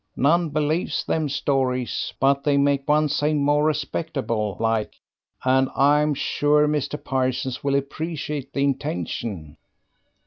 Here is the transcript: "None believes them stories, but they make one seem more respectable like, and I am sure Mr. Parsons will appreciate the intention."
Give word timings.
"None 0.15 0.49
believes 0.49 1.03
them 1.05 1.29
stories, 1.29 2.11
but 2.19 2.43
they 2.43 2.57
make 2.57 2.89
one 2.89 3.07
seem 3.07 3.37
more 3.37 3.63
respectable 3.63 4.57
like, 4.59 4.95
and 5.45 5.69
I 5.75 6.01
am 6.01 6.15
sure 6.15 6.67
Mr. 6.67 6.97
Parsons 7.03 7.63
will 7.63 7.75
appreciate 7.75 8.51
the 8.51 8.63
intention." 8.63 9.57